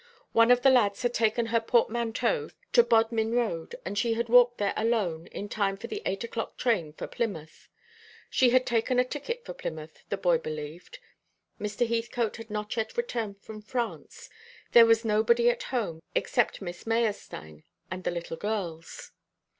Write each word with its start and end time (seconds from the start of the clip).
One 0.31 0.49
of 0.49 0.63
the 0.63 0.71
lads 0.71 1.03
had 1.03 1.13
taken 1.13 1.45
her 1.45 1.61
portmanteau 1.61 2.49
to 2.73 2.83
Bodmin 2.83 3.33
Road, 3.35 3.75
and 3.85 3.95
she 3.95 4.15
had 4.15 4.29
walked 4.29 4.57
there 4.57 4.73
alone, 4.75 5.27
in 5.27 5.47
time 5.47 5.77
for 5.77 5.85
the 5.85 6.01
eight 6.07 6.23
o'clock 6.23 6.57
train 6.57 6.91
for 6.93 7.05
Plymouth. 7.05 7.69
She 8.27 8.49
had 8.49 8.65
taken 8.65 8.97
a 8.97 9.05
ticket 9.05 9.45
for 9.45 9.53
Plymouth, 9.53 10.03
the 10.09 10.17
boy 10.17 10.39
believed. 10.39 10.97
Mr. 11.59 11.87
Heathcote 11.87 12.37
had 12.37 12.49
not 12.49 12.75
yet 12.75 12.97
returned 12.97 13.43
from 13.43 13.61
France. 13.61 14.27
There 14.71 14.87
was 14.87 15.05
nobody 15.05 15.51
at 15.51 15.61
home 15.69 16.01
except 16.15 16.63
Miss 16.63 16.87
Meyerstein 16.87 17.63
and 17.91 18.03
the 18.03 18.09
little 18.09 18.37
girls. 18.37 19.11